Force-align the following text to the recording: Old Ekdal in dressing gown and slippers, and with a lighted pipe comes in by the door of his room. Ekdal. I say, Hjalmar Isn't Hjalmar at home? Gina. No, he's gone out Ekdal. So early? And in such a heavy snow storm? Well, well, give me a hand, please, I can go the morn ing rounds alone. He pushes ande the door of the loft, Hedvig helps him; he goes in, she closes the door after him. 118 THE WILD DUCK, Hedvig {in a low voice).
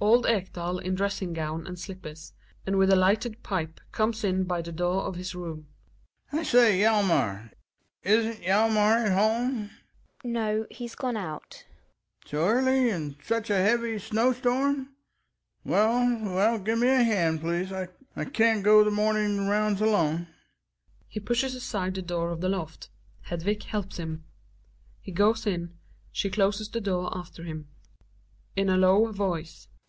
Old 0.00 0.24
Ekdal 0.24 0.78
in 0.78 0.94
dressing 0.94 1.34
gown 1.34 1.66
and 1.66 1.78
slippers, 1.78 2.32
and 2.64 2.78
with 2.78 2.90
a 2.90 2.96
lighted 2.96 3.42
pipe 3.42 3.80
comes 3.92 4.24
in 4.24 4.44
by 4.44 4.62
the 4.62 4.72
door 4.72 5.02
of 5.02 5.16
his 5.16 5.34
room. 5.34 5.66
Ekdal. 6.28 6.40
I 6.40 6.42
say, 6.44 6.78
Hjalmar 6.80 7.50
Isn't 8.04 8.40
Hjalmar 8.40 9.06
at 9.06 9.12
home? 9.12 9.70
Gina. 10.22 10.32
No, 10.32 10.66
he's 10.70 10.94
gone 10.94 11.16
out 11.16 11.64
Ekdal. 12.24 12.30
So 12.30 12.38
early? 12.38 12.88
And 12.90 13.12
in 13.16 13.24
such 13.24 13.50
a 13.50 13.56
heavy 13.56 13.98
snow 13.98 14.32
storm? 14.32 14.90
Well, 15.64 16.24
well, 16.34 16.58
give 16.60 16.78
me 16.78 16.88
a 16.88 17.02
hand, 17.02 17.40
please, 17.40 17.70
I 17.72 17.88
can 18.26 18.62
go 18.62 18.84
the 18.84 18.90
morn 18.92 19.16
ing 19.16 19.48
rounds 19.48 19.82
alone. 19.82 20.28
He 21.08 21.18
pushes 21.20 21.74
ande 21.74 21.96
the 21.96 22.02
door 22.02 22.30
of 22.30 22.40
the 22.40 22.48
loft, 22.48 22.88
Hedvig 23.26 23.64
helps 23.64 23.98
him; 23.98 24.24
he 25.02 25.12
goes 25.12 25.46
in, 25.46 25.74
she 26.12 26.30
closes 26.30 26.70
the 26.70 26.80
door 26.80 27.10
after 27.14 27.42
him. 27.42 27.66
118 27.66 27.66
THE 27.66 27.66
WILD 27.66 28.06
DUCK, 28.06 28.06
Hedvig 28.46 28.62
{in 28.62 28.68
a 28.70 28.76
low 28.76 29.12
voice). 29.12 29.68